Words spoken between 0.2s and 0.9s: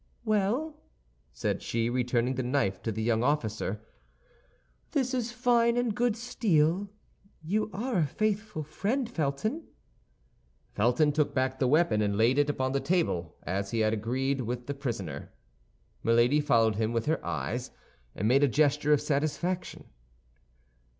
"Well,"